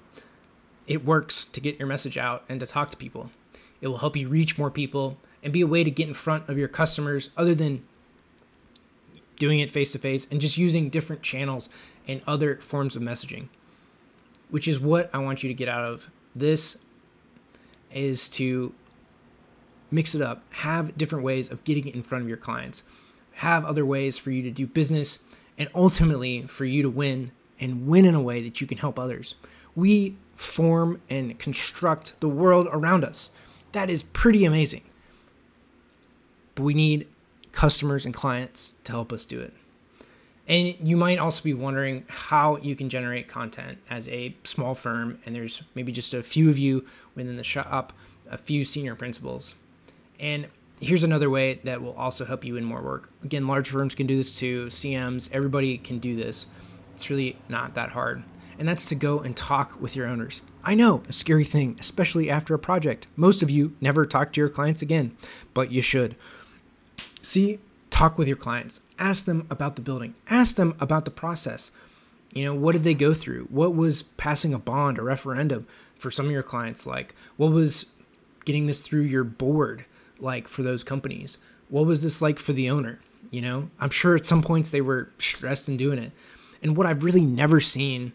It 0.87 1.05
works 1.05 1.45
to 1.47 1.61
get 1.61 1.79
your 1.79 1.89
message 1.89 2.17
out 2.17 2.45
and 2.49 2.61
to 2.61 2.67
talk 2.67 2.91
to 2.91 2.97
people. 2.97 3.31
It 3.81 3.89
will 3.89 3.99
help 3.99 4.17
you 4.17 4.29
reach 4.29 4.57
more 4.57 4.71
people 4.71 5.19
and 5.43 5.53
be 5.53 5.61
a 5.61 5.67
way 5.67 5.85
to 5.85 5.91
get 5.91 6.09
in 6.09 6.15
front 6.15 6.49
of 6.49 6.57
your 6.57 6.69
customers 6.69 7.31
other 7.37 7.55
than 7.55 7.85
doing 9.37 9.61
it 9.61 9.71
face 9.71 9.93
to 9.93 9.99
face 9.99 10.27
and 10.31 10.41
just 10.41 10.57
using 10.57 10.89
different 10.89 11.21
channels 11.21 11.69
and 12.07 12.23
other 12.27 12.57
forms 12.57 12.97
of 12.97 13.03
messaging 13.03 13.49
which 14.55 14.69
is 14.69 14.79
what 14.79 15.11
i 15.13 15.19
want 15.19 15.43
you 15.43 15.49
to 15.49 15.55
get 15.55 15.69
out 15.69 15.85
of 15.85 16.11
this 16.35 16.79
is 17.93 18.29
to 18.29 18.73
mix 19.91 20.15
it 20.15 20.23
up 20.23 20.43
have 20.55 20.97
different 20.97 21.25
ways 21.25 21.51
of 21.51 21.63
getting 21.65 21.87
in 21.89 22.03
front 22.03 22.23
of 22.23 22.29
your 22.29 22.39
clients 22.39 22.83
have 23.39 23.65
other 23.65 23.85
ways 23.85 24.17
for 24.17 24.31
you 24.31 24.43
to 24.43 24.51
do 24.51 24.67
business 24.67 25.19
and 25.59 25.69
ultimately 25.75 26.43
for 26.43 26.65
you 26.65 26.83
to 26.83 26.91
win 26.91 27.33
and 27.61 27.87
win 27.87 28.05
in 28.05 28.15
a 28.15 28.21
way 28.21 28.43
that 28.43 28.61
you 28.61 28.67
can 28.67 28.79
help 28.79 28.99
others. 28.99 29.35
We 29.75 30.17
form 30.37 31.01
and 31.09 31.39
construct 31.39 32.19
the 32.21 32.29
world 32.29 32.67
around 32.71 33.05
us. 33.05 33.31
That 33.73 33.91
is 33.91 34.03
pretty 34.03 34.45
amazing. 34.45 34.83
But 36.55 36.65
we 36.65 36.75
need 36.75 37.09
customers 37.53 38.05
and 38.05 38.15
clients 38.15 38.75
to 38.85 38.93
help 38.93 39.13
us 39.13 39.27
do 39.27 39.41
it. 39.41 39.53
And 40.47 40.77
you 40.87 40.97
might 40.97 41.19
also 41.19 41.43
be 41.43 41.55
wondering 41.55 42.05
how 42.09 42.59
you 42.59 42.77
can 42.77 42.91
generate 42.91 43.29
content 43.29 43.79
as 43.89 44.09
a 44.09 44.37
small 44.45 44.75
firm, 44.75 45.19
and 45.25 45.35
there's 45.35 45.63
maybe 45.75 45.91
just 45.91 46.13
a 46.13 46.23
few 46.23 46.51
of 46.51 46.59
you 46.59 46.85
within 47.15 47.37
the 47.37 47.45
shop, 47.45 47.95
a 48.31 48.37
few 48.37 48.65
senior 48.65 48.95
principals. 48.95 49.55
And 50.21 50.49
here's 50.81 51.03
another 51.03 51.31
way 51.31 51.61
that 51.65 51.81
will 51.81 51.95
also 51.95 52.27
help 52.27 52.45
you 52.45 52.57
in 52.57 52.65
more 52.65 52.83
work. 52.83 53.11
Again, 53.23 53.47
large 53.47 53.71
firms 53.71 53.95
can 53.95 54.07
do 54.07 54.17
this 54.17 54.39
too, 54.39 54.67
CMs, 54.67 55.31
everybody 55.33 55.79
can 55.79 55.99
do 55.99 56.15
this. 56.15 56.47
It's 56.95 57.09
really 57.09 57.37
not 57.49 57.75
that 57.75 57.93
hard. 57.93 58.23
And 58.59 58.69
that's 58.69 58.89
to 58.91 58.95
go 58.95 59.21
and 59.21 59.37
talk 59.37 59.81
with 59.81 59.97
your 59.97 60.07
owners. 60.07 60.43
I 60.63 60.75
know, 60.75 61.03
a 61.09 61.13
scary 61.13 61.45
thing, 61.45 61.77
especially 61.81 62.31
after 62.31 62.55
a 62.55 62.59
project. 62.59 63.07
Most 63.17 63.43
of 63.43 63.51
you 63.51 63.77
never 63.81 64.07
talk 64.07 64.33
to 64.33 64.41
your 64.41 64.49
clients 64.49 64.81
again, 64.81 65.17
but 65.55 65.73
you 65.73 65.83
should. 65.83 66.17
See, 67.21 67.59
talk 67.95 68.19
with 68.19 68.27
your 68.27 68.37
clients. 68.37 68.81
Ask 68.99 69.25
them 69.25 69.47
about 69.51 69.77
the 69.77 69.83
building. 69.83 70.17
Ask 70.29 70.57
them 70.57 70.75
about 70.81 71.05
the 71.05 71.13
process. 71.13 71.71
You 72.33 72.45
know, 72.45 72.53
what 72.53 72.73
did 72.73 72.83
they 72.83 72.93
go 72.93 73.15
through? 73.15 73.45
What 73.45 73.73
was 73.73 74.03
passing 74.03 74.53
a 74.53 74.59
bond, 74.59 74.99
a 74.99 75.03
referendum 75.03 75.69
for 75.97 76.11
some 76.11 76.27
of 76.27 76.33
your 76.33 76.43
clients 76.43 76.89
like? 76.89 77.15
What 77.37 77.53
was 77.53 77.87
getting 78.45 78.67
this 78.67 78.81
through 78.81 79.03
your 79.03 79.23
board 79.23 79.85
like 80.19 80.49
for 80.49 80.65
those 80.65 80.83
companies? 80.83 81.39
What 81.69 81.87
was 81.87 82.03
this 82.03 82.21
like 82.21 82.41
for 82.41 82.53
the 82.53 82.69
owner? 82.69 82.99
You 83.31 83.43
know, 83.43 83.71
I'm 83.79 83.91
sure 83.91 84.17
at 84.17 84.27
some 84.27 84.43
points 84.43 84.71
they 84.71 84.81
were 84.81 85.11
stressed 85.19 85.69
in 85.69 85.77
doing 85.77 86.01
it. 86.01 86.11
And 86.65 86.77
what 86.77 86.89
I've 86.89 87.05
really 87.05 87.25
never 87.25 87.61
seen 87.61 88.13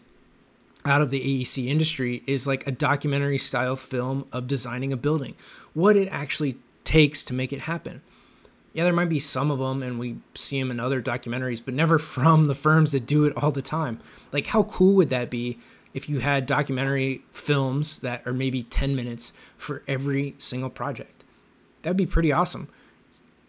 out 0.84 1.00
of 1.00 1.08
the 1.08 1.20
AEC 1.22 1.68
industry 1.68 2.22
is 2.26 2.46
like 2.46 2.66
a 2.66 2.70
documentary 2.70 3.38
style 3.38 3.76
film 3.76 4.26
of 4.30 4.46
designing 4.46 4.92
a 4.92 4.98
building, 4.98 5.36
what 5.72 5.96
it 5.96 6.08
actually 6.08 6.58
takes 6.84 7.24
to 7.24 7.32
make 7.32 7.50
it 7.50 7.60
happen. 7.60 8.02
Yeah, 8.72 8.84
there 8.84 8.92
might 8.92 9.08
be 9.08 9.18
some 9.18 9.50
of 9.50 9.58
them, 9.58 9.82
and 9.82 9.98
we 9.98 10.18
see 10.34 10.60
them 10.60 10.70
in 10.70 10.78
other 10.78 11.02
documentaries, 11.02 11.62
but 11.64 11.74
never 11.74 11.98
from 12.14 12.46
the 12.46 12.54
firms 12.54 12.92
that 12.92 13.06
do 13.06 13.24
it 13.24 13.36
all 13.36 13.50
the 13.50 13.62
time. 13.62 14.00
Like, 14.32 14.48
how 14.48 14.64
cool 14.64 14.94
would 14.94 15.10
that 15.10 15.30
be 15.30 15.58
if 15.92 16.08
you 16.08 16.20
had 16.20 16.46
documentary 16.46 17.22
films 17.32 17.98
that 17.98 18.26
are 18.26 18.32
maybe 18.32 18.62
10 18.62 18.94
minutes 18.94 19.32
for 19.56 19.82
every 19.88 20.34
single 20.38 20.70
project? 20.70 21.24
That'd 21.82 21.96
be 21.96 22.06
pretty 22.06 22.30
awesome. 22.30 22.68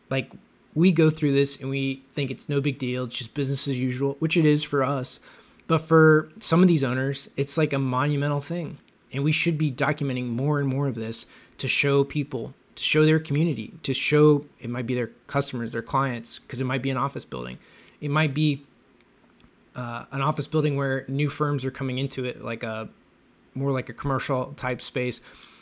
Like, 0.09 0.31
we 0.73 0.91
go 0.91 1.09
through 1.09 1.33
this 1.33 1.59
and 1.59 1.69
we 1.69 2.03
think 2.11 2.31
it's 2.31 2.49
no 2.49 2.61
big 2.61 2.79
deal, 2.79 3.03
it's 3.03 3.17
just 3.17 3.33
business 3.33 3.67
as 3.67 3.77
usual, 3.77 4.15
which 4.19 4.37
it 4.37 4.45
is 4.45 4.63
for 4.63 4.83
us. 4.83 5.19
But 5.67 5.79
for 5.79 6.29
some 6.39 6.61
of 6.61 6.67
these 6.67 6.83
owners, 6.83 7.29
it's 7.37 7.57
like 7.57 7.73
a 7.73 7.79
monumental 7.79 8.41
thing. 8.41 8.79
And 9.13 9.23
we 9.23 9.31
should 9.31 9.57
be 9.57 9.71
documenting 9.71 10.27
more 10.29 10.59
and 10.59 10.67
more 10.67 10.87
of 10.87 10.95
this 10.95 11.25
to 11.57 11.67
show 11.67 12.03
people, 12.03 12.53
to 12.75 12.83
show 12.83 13.05
their 13.05 13.19
community, 13.19 13.73
to 13.83 13.93
show 13.93 14.45
it 14.59 14.69
might 14.69 14.87
be 14.87 14.95
their 14.95 15.11
customers, 15.27 15.71
their 15.71 15.81
clients, 15.81 16.39
because 16.39 16.61
it 16.61 16.65
might 16.65 16.81
be 16.81 16.89
an 16.89 16.97
office 16.97 17.25
building. 17.25 17.57
It 17.99 18.09
might 18.09 18.33
be 18.33 18.65
uh, 19.75 20.05
an 20.11 20.21
office 20.21 20.47
building 20.47 20.75
where 20.75 21.05
new 21.07 21.29
firms 21.29 21.65
are 21.65 21.71
coming 21.71 21.97
into 21.97 22.25
it, 22.25 22.43
like 22.43 22.63
a 22.63 22.89
more 23.53 23.71
like 23.71 23.89
a 23.89 23.93
commercial 23.93 24.53
type 24.53 24.81
space. 24.81 25.21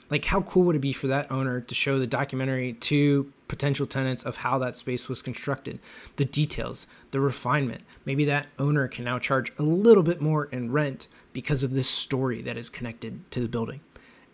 Like, 0.10 0.25
how 0.25 0.42
cool 0.42 0.63
would 0.66 0.75
it 0.75 0.80
be 0.80 0.94
for 0.94 1.08
that 1.08 1.32
owner 1.32 1.62
to 1.62 1.75
show 1.75 2.00
the 2.00 2.08
documentary 2.08 2.74
to 2.74 3.32
potential 3.50 3.86
tenants 3.86 4.24
of 4.24 4.38
how 4.38 4.58
that 4.60 4.78
space 4.78 5.10
was 5.10 5.22
constructed, 5.22 5.80
the 6.16 6.24
details, 6.24 6.88
the 7.12 7.20
refinement. 7.20 7.82
Maybe 8.06 8.24
that 8.25 8.48
owner 8.58 8.88
can 8.88 9.04
now 9.04 9.20
charge 9.20 9.51
a 9.58 9.63
little 9.63 10.04
bit 10.04 10.22
more 10.22 10.46
in 10.46 10.72
rent 10.72 11.08
because 11.34 11.63
of 11.63 11.74
this 11.74 11.89
story 11.89 12.42
that 12.44 12.56
is 12.56 12.70
connected 12.70 13.30
to 13.32 13.42
the 13.42 13.50
building 13.50 13.82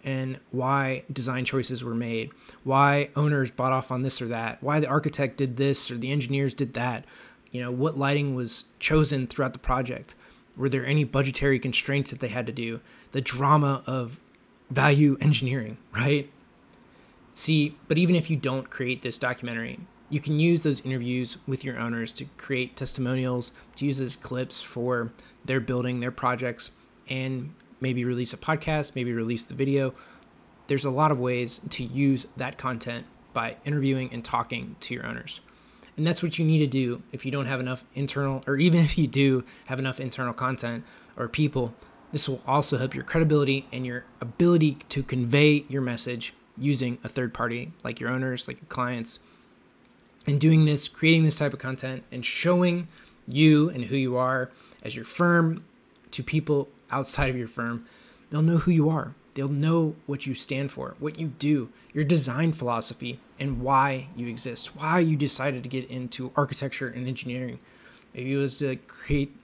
and 0.06 0.40
why 0.52 1.04
design 1.12 1.44
choices 1.44 1.84
were 1.84 1.96
made, 1.96 2.32
why 2.64 3.10
owners 3.16 3.50
bought 3.50 3.74
off 3.74 3.92
on 3.92 4.04
this 4.04 4.22
or 4.22 4.28
that, 4.28 4.62
why 4.62 4.80
the 4.80 4.88
architect 4.88 5.36
did 5.38 5.58
this 5.58 5.90
or 5.90 5.98
the 5.98 6.12
engineers 6.12 6.54
did 6.54 6.76
that, 6.76 7.04
you 7.52 7.60
know, 7.60 7.72
what 7.72 7.98
lighting 7.98 8.36
was 8.36 8.66
chosen 8.80 9.26
throughout 9.26 9.54
the 9.54 9.60
project. 9.60 10.14
Were 10.56 10.70
there 10.70 10.86
any 10.86 11.04
budgetary 11.04 11.60
constraints 11.60 12.12
that 12.12 12.20
they 12.20 12.28
had 12.28 12.46
to 12.46 12.52
do? 12.52 12.80
The 13.12 13.22
drama 13.22 13.84
of 13.88 14.22
value 14.70 15.18
engineering, 15.20 15.78
right? 15.92 16.30
See, 17.34 17.76
but 17.88 17.98
even 17.98 18.16
if 18.16 18.30
you 18.30 18.38
don't 18.38 18.70
create 18.70 19.02
this 19.02 19.18
documentary, 19.18 19.80
you 20.10 20.20
can 20.20 20.40
use 20.40 20.64
those 20.64 20.82
interviews 20.82 21.38
with 21.48 21.66
your 21.66 21.80
owners 21.80 22.14
to 22.14 22.26
create 22.38 22.76
testimonials, 22.76 23.52
to 23.76 23.86
use 23.86 24.00
as 24.00 24.16
clips 24.16 24.62
for 24.62 25.12
their 25.44 25.60
building, 25.60 26.00
their 26.00 26.12
projects, 26.12 26.70
and 27.10 27.54
maybe 27.86 28.04
release 28.04 28.34
a 28.34 28.38
podcast, 28.38 28.96
maybe 28.96 29.14
release 29.14 29.44
the 29.44 29.54
video. 29.54 29.94
There's 30.66 30.86
a 30.86 30.90
lot 30.90 31.12
of 31.12 31.20
ways 31.20 31.62
to 31.70 31.84
use 31.84 32.26
that 32.36 32.58
content 32.58 33.06
by 33.32 33.58
interviewing 33.64 34.12
and 34.12 34.26
talking 34.26 34.76
to 34.80 34.96
your 34.96 35.06
owners. 35.06 35.40
And 35.96 36.08
that's 36.08 36.24
what 36.24 36.40
you 36.40 36.46
need 36.46 36.58
to 36.58 36.68
do 36.68 37.04
if 37.12 37.28
you 37.28 37.32
don't 37.32 37.46
have 37.46 37.60
enough 37.60 37.84
internal, 37.94 38.44
or 38.48 38.58
even 38.58 38.80
if 38.84 38.98
you 38.98 39.06
do 39.06 39.44
have 39.66 39.78
enough 39.78 40.00
internal 40.00 40.34
content 40.34 40.84
or 41.16 41.28
people. 41.28 41.76
This 42.12 42.28
will 42.28 42.42
also 42.48 42.80
help 42.80 42.96
your 42.96 43.04
credibility 43.04 43.68
and 43.72 43.86
your 43.86 44.06
ability 44.20 44.80
to 44.90 45.04
convey 45.04 45.66
your 45.70 45.84
message 45.84 46.34
using 46.58 46.98
a 47.04 47.08
third 47.08 47.36
party 47.36 47.72
like 47.84 48.00
your 48.00 48.10
owners, 48.10 48.48
like 48.48 48.60
your 48.62 48.68
clients, 48.68 49.20
and 50.26 50.42
doing 50.42 50.66
this, 50.66 50.88
creating 50.88 51.24
this 51.24 51.38
type 51.38 51.54
of 51.54 51.60
content 51.60 52.04
and 52.12 52.26
showing 52.26 52.88
you 53.28 53.70
and 53.70 53.86
who 53.86 53.96
you 53.96 54.18
are 54.18 54.50
as 54.82 54.96
your 54.96 55.06
firm 55.06 55.64
to 56.10 56.24
people 56.24 56.68
outside 56.92 57.30
of 57.30 57.38
your 57.38 57.48
firm, 57.48 57.86
they'll 58.30 58.42
know 58.42 58.58
who 58.58 58.72
you 58.72 58.90
are. 58.90 59.16
They'll 59.36 59.50
know 59.50 59.96
what 60.06 60.26
you 60.26 60.34
stand 60.34 60.72
for, 60.72 60.96
what 61.00 61.20
you 61.20 61.28
do, 61.28 61.70
your 61.94 62.06
design 62.06 62.54
philosophy, 62.54 63.20
and 63.38 63.62
why 63.62 64.08
you 64.16 64.28
exist, 64.28 64.76
why 64.76 65.00
you 65.00 65.18
decided 65.18 65.64
to 65.64 65.70
get 65.70 65.90
into 65.90 66.32
architecture 66.38 66.88
and 66.88 67.06
engineering. 67.06 67.60
Maybe 68.14 68.34
it 68.34 68.38
was 68.38 68.60
to 68.60 68.78
create 68.88 69.36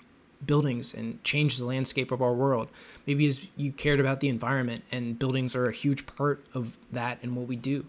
buildings 0.46 0.94
and 0.94 1.22
change 1.24 1.58
the 1.58 1.66
landscape 1.66 2.12
of 2.12 2.22
our 2.22 2.34
world. 2.34 2.70
Maybe 3.06 3.38
you 3.56 3.72
cared 3.74 4.00
about 4.00 4.22
the 4.22 4.30
environment 4.30 4.84
and 4.92 5.20
buildings 5.20 5.56
are 5.56 5.68
a 5.68 5.74
huge 5.74 6.06
part 6.06 6.44
of 6.54 6.78
that 6.92 7.20
and 7.22 7.36
what 7.36 7.48
we 7.48 7.58
do. 7.58 7.86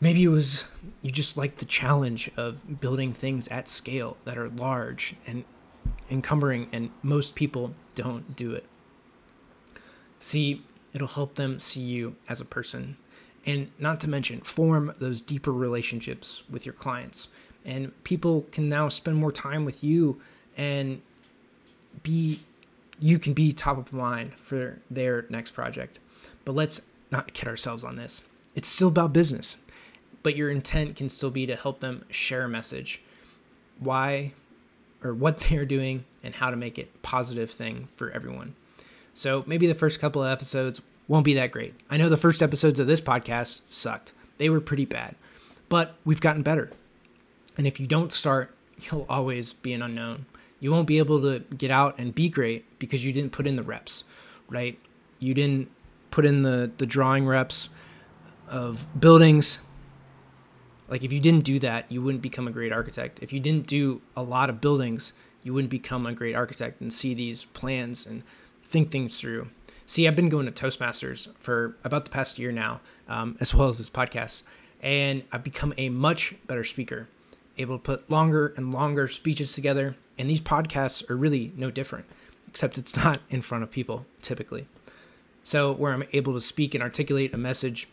Maybe 0.00 0.24
it 0.24 0.28
was 0.28 0.66
you 1.00 1.10
just 1.10 1.36
like 1.36 1.58
the 1.58 1.64
challenge 1.64 2.30
of 2.36 2.80
building 2.80 3.12
things 3.12 3.48
at 3.48 3.68
scale 3.68 4.16
that 4.24 4.36
are 4.36 4.48
large 4.48 5.14
and 5.26 5.44
encumbering, 6.10 6.68
and 6.72 6.90
most 7.02 7.34
people 7.34 7.74
don't 7.94 8.36
do 8.36 8.52
it. 8.52 8.64
See, 10.18 10.62
it'll 10.92 11.08
help 11.08 11.34
them 11.34 11.58
see 11.58 11.82
you 11.82 12.16
as 12.28 12.40
a 12.40 12.44
person. 12.44 12.96
And 13.46 13.70
not 13.78 14.00
to 14.00 14.08
mention, 14.08 14.40
form 14.40 14.94
those 14.98 15.20
deeper 15.20 15.52
relationships 15.52 16.44
with 16.48 16.64
your 16.64 16.72
clients. 16.72 17.28
And 17.64 17.92
people 18.04 18.46
can 18.52 18.68
now 18.68 18.88
spend 18.88 19.16
more 19.16 19.32
time 19.32 19.64
with 19.64 19.84
you 19.84 20.20
and 20.56 21.02
be 22.02 22.40
you 23.00 23.18
can 23.18 23.32
be 23.32 23.52
top 23.52 23.76
of 23.76 23.92
mind 23.92 24.34
for 24.36 24.78
their 24.90 25.26
next 25.28 25.50
project. 25.50 25.98
But 26.44 26.54
let's 26.54 26.80
not 27.10 27.32
kid 27.32 27.48
ourselves 27.48 27.84
on 27.84 27.96
this. 27.96 28.22
It's 28.54 28.68
still 28.68 28.88
about 28.88 29.12
business, 29.12 29.56
but 30.22 30.36
your 30.36 30.50
intent 30.50 30.96
can 30.96 31.08
still 31.08 31.30
be 31.30 31.44
to 31.46 31.56
help 31.56 31.80
them 31.80 32.04
share 32.08 32.44
a 32.44 32.48
message, 32.48 33.00
why 33.78 34.32
or 35.04 35.14
what 35.14 35.40
they're 35.40 35.66
doing, 35.66 36.04
and 36.22 36.34
how 36.34 36.50
to 36.50 36.56
make 36.56 36.78
it 36.78 37.02
positive 37.02 37.50
thing 37.50 37.88
for 37.94 38.10
everyone. 38.10 38.54
So 39.12 39.44
maybe 39.46 39.66
the 39.66 39.74
first 39.74 40.00
couple 40.00 40.24
of 40.24 40.30
episodes 40.32 40.80
won't 41.06 41.24
be 41.24 41.34
that 41.34 41.52
great. 41.52 41.74
I 41.90 41.96
know 41.96 42.08
the 42.08 42.16
first 42.16 42.42
episodes 42.42 42.80
of 42.80 42.86
this 42.86 43.00
podcast 43.00 43.60
sucked. 43.68 44.12
They 44.38 44.48
were 44.48 44.60
pretty 44.60 44.86
bad, 44.86 45.14
but 45.68 45.94
we've 46.04 46.20
gotten 46.20 46.42
better. 46.42 46.70
And 47.56 47.66
if 47.66 47.78
you 47.78 47.86
don't 47.86 48.10
start, 48.10 48.54
you'll 48.80 49.06
always 49.08 49.52
be 49.52 49.72
an 49.72 49.82
unknown 49.82 50.26
you 50.64 50.70
won't 50.70 50.86
be 50.86 50.96
able 50.96 51.20
to 51.20 51.40
get 51.54 51.70
out 51.70 51.98
and 51.98 52.14
be 52.14 52.30
great 52.30 52.64
because 52.78 53.04
you 53.04 53.12
didn't 53.12 53.32
put 53.32 53.46
in 53.46 53.56
the 53.56 53.62
reps, 53.62 54.04
right? 54.48 54.78
You 55.18 55.34
didn't 55.34 55.70
put 56.10 56.24
in 56.24 56.42
the 56.42 56.70
the 56.78 56.86
drawing 56.86 57.26
reps 57.26 57.68
of 58.48 58.86
buildings. 58.98 59.58
Like 60.94 61.02
if 61.02 61.12
you 61.12 61.18
didn't 61.18 61.42
do 61.42 61.58
that, 61.58 61.90
you 61.90 62.00
wouldn't 62.00 62.22
become 62.22 62.46
a 62.46 62.52
great 62.52 62.70
architect. 62.70 63.18
If 63.20 63.32
you 63.32 63.40
didn't 63.40 63.66
do 63.66 64.00
a 64.16 64.22
lot 64.22 64.48
of 64.48 64.60
buildings, 64.60 65.12
you 65.42 65.52
wouldn't 65.52 65.72
become 65.72 66.06
a 66.06 66.12
great 66.12 66.36
architect 66.36 66.80
and 66.80 66.92
see 66.92 67.14
these 67.14 67.46
plans 67.46 68.06
and 68.06 68.22
think 68.62 68.92
things 68.92 69.18
through. 69.18 69.48
See, 69.86 70.06
I've 70.06 70.14
been 70.14 70.28
going 70.28 70.46
to 70.46 70.52
Toastmasters 70.52 71.34
for 71.36 71.74
about 71.82 72.04
the 72.04 72.12
past 72.12 72.38
year 72.38 72.52
now, 72.52 72.80
um, 73.08 73.36
as 73.40 73.52
well 73.52 73.68
as 73.68 73.78
this 73.78 73.90
podcast, 73.90 74.44
and 74.80 75.24
I've 75.32 75.42
become 75.42 75.74
a 75.76 75.88
much 75.88 76.36
better 76.46 76.62
speaker, 76.62 77.08
able 77.58 77.76
to 77.76 77.82
put 77.82 78.08
longer 78.08 78.54
and 78.56 78.72
longer 78.72 79.08
speeches 79.08 79.52
together, 79.52 79.96
and 80.16 80.30
these 80.30 80.40
podcasts 80.40 81.10
are 81.10 81.16
really 81.16 81.52
no 81.56 81.72
different, 81.72 82.04
except 82.46 82.78
it's 82.78 82.94
not 83.04 83.20
in 83.30 83.42
front 83.42 83.64
of 83.64 83.72
people 83.72 84.06
typically. 84.22 84.68
So, 85.42 85.72
where 85.72 85.92
I'm 85.92 86.04
able 86.12 86.34
to 86.34 86.40
speak 86.40 86.72
and 86.72 86.84
articulate 86.84 87.34
a 87.34 87.36
message 87.36 87.88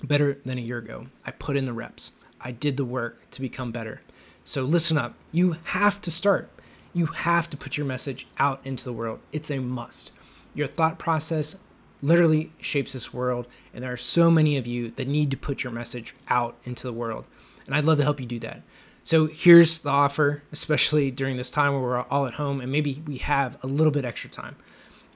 better 0.00 0.38
than 0.44 0.58
a 0.58 0.62
year 0.62 0.78
ago, 0.78 1.06
I 1.26 1.32
put 1.32 1.56
in 1.56 1.66
the 1.66 1.72
reps. 1.72 2.12
I 2.42 2.50
did 2.52 2.76
the 2.76 2.84
work 2.84 3.30
to 3.32 3.40
become 3.40 3.72
better. 3.72 4.02
So, 4.44 4.64
listen 4.64 4.98
up. 4.98 5.14
You 5.32 5.56
have 5.64 6.00
to 6.02 6.10
start. 6.10 6.50
You 6.92 7.06
have 7.06 7.48
to 7.50 7.56
put 7.56 7.76
your 7.76 7.86
message 7.86 8.26
out 8.38 8.60
into 8.64 8.84
the 8.84 8.92
world. 8.92 9.20
It's 9.32 9.50
a 9.50 9.58
must. 9.58 10.12
Your 10.54 10.66
thought 10.66 10.98
process 10.98 11.56
literally 12.02 12.50
shapes 12.60 12.92
this 12.92 13.12
world, 13.12 13.46
and 13.72 13.84
there 13.84 13.92
are 13.92 13.96
so 13.96 14.30
many 14.30 14.56
of 14.56 14.66
you 14.66 14.90
that 14.92 15.06
need 15.06 15.30
to 15.30 15.36
put 15.36 15.62
your 15.62 15.72
message 15.72 16.14
out 16.28 16.56
into 16.64 16.86
the 16.86 16.92
world. 16.92 17.24
And 17.66 17.74
I'd 17.74 17.84
love 17.84 17.98
to 17.98 18.04
help 18.04 18.20
you 18.20 18.26
do 18.26 18.40
that. 18.40 18.62
So 19.04 19.26
here's 19.26 19.78
the 19.78 19.90
offer, 19.90 20.42
especially 20.52 21.10
during 21.10 21.36
this 21.36 21.50
time 21.50 21.72
where 21.72 21.82
we're 21.82 22.02
all 22.02 22.26
at 22.26 22.34
home 22.34 22.60
and 22.60 22.70
maybe 22.70 23.02
we 23.06 23.18
have 23.18 23.58
a 23.62 23.66
little 23.66 23.92
bit 23.92 24.04
extra 24.04 24.28
time. 24.28 24.56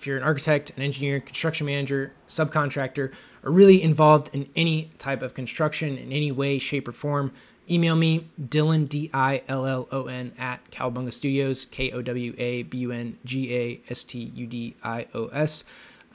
If 0.04 0.08
you're 0.08 0.18
an 0.18 0.23
architect, 0.23 0.70
an 0.76 0.82
engineer, 0.82 1.18
construction 1.18 1.64
manager, 1.64 2.12
subcontractor, 2.28 3.11
or 3.42 3.50
really 3.50 3.82
involved 3.82 4.28
in 4.34 4.50
any 4.54 4.90
type 4.99 5.23
of 5.23 5.32
construction 5.32 5.96
in 5.96 6.12
any 6.12 6.30
way, 6.30 6.58
shape, 6.58 6.87
or 6.87 6.92
form, 6.92 7.32
email 7.70 7.96
me, 7.96 8.28
Dillon, 8.50 8.84
D 8.84 9.08
I 9.14 9.40
L 9.49 9.64
L 9.64 9.88
O 9.90 10.04
N, 10.04 10.32
at 10.37 10.70
Kowabunga 10.70 11.11
Studios, 11.11 11.64
K 11.64 11.90
O 11.90 12.02
W 12.02 12.34
A 12.37 12.64
B 12.64 12.76
U 12.80 12.92
N 12.92 13.16
G 13.25 13.56
A 13.56 13.80
S 13.88 14.04
T 14.04 14.30
U 14.34 14.46
D 14.46 14.76
I 14.84 15.06
O 15.14 15.28
S. 15.28 15.64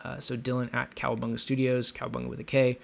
Uh, 0.03 0.19
so 0.19 0.35
Dillon 0.35 0.69
at 0.71 0.95
Kowabunga 0.95 1.39
Studios, 1.39 1.91
Kowabunga 1.91 2.27
with 2.27 2.39
a 2.39 2.43
K. 2.43 2.77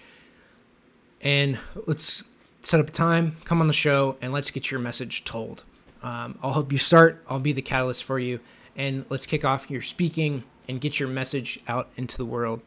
And 1.21 1.59
let's 1.85 2.23
set 2.63 2.79
up 2.79 2.87
a 2.87 2.91
time, 2.91 3.37
come 3.43 3.61
on 3.61 3.67
the 3.67 3.73
show, 3.73 4.17
and 4.23 4.33
let's 4.33 4.49
get 4.49 4.71
your 4.71 4.79
message 4.79 5.23
told. 5.23 5.65
Um, 6.01 6.39
I'll 6.41 6.53
help 6.53 6.71
you 6.71 6.79
start, 6.79 7.23
I'll 7.29 7.39
be 7.39 7.51
the 7.51 7.61
catalyst 7.61 8.03
for 8.03 8.17
you, 8.17 8.39
and 8.75 9.05
let's 9.09 9.27
kick 9.27 9.45
off 9.45 9.69
your 9.69 9.83
speaking 9.83 10.43
and 10.67 10.81
get 10.81 10.99
your 10.99 11.09
message 11.09 11.59
out 11.67 11.89
into 11.95 12.17
the 12.17 12.25
world. 12.25 12.61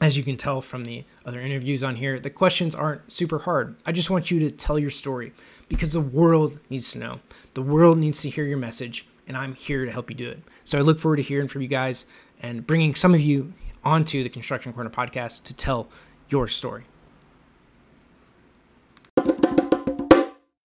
As 0.00 0.16
you 0.16 0.22
can 0.22 0.36
tell 0.36 0.60
from 0.60 0.84
the 0.84 1.04
other 1.26 1.40
interviews 1.40 1.82
on 1.82 1.96
here, 1.96 2.20
the 2.20 2.30
questions 2.30 2.74
aren't 2.74 3.10
super 3.10 3.40
hard. 3.40 3.76
I 3.84 3.92
just 3.92 4.10
want 4.10 4.30
you 4.30 4.38
to 4.40 4.50
tell 4.50 4.78
your 4.78 4.90
story 4.90 5.32
because 5.68 5.92
the 5.92 6.00
world 6.00 6.58
needs 6.70 6.92
to 6.92 6.98
know. 6.98 7.20
The 7.54 7.62
world 7.62 7.98
needs 7.98 8.22
to 8.22 8.30
hear 8.30 8.44
your 8.44 8.58
message, 8.58 9.06
and 9.26 9.36
I'm 9.36 9.54
here 9.54 9.84
to 9.84 9.90
help 9.90 10.08
you 10.08 10.16
do 10.16 10.28
it. 10.28 10.40
So 10.62 10.78
I 10.78 10.82
look 10.82 11.00
forward 11.00 11.16
to 11.16 11.22
hearing 11.22 11.48
from 11.48 11.62
you 11.62 11.68
guys 11.68 12.06
and 12.40 12.66
bringing 12.66 12.94
some 12.94 13.14
of 13.14 13.20
you 13.20 13.52
onto 13.82 14.22
the 14.22 14.28
Construction 14.28 14.72
Corner 14.72 14.90
podcast 14.90 15.42
to 15.44 15.54
tell 15.54 15.88
your 16.28 16.46
story. 16.46 16.84